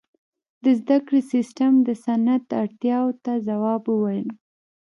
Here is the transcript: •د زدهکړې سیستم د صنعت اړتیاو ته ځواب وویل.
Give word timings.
•د 0.63 0.65
زدهکړې 0.79 1.21
سیستم 1.33 1.73
د 1.87 1.89
صنعت 2.05 2.45
اړتیاو 2.63 3.09
ته 3.23 3.31
ځواب 3.47 3.81
وویل. 3.87 4.27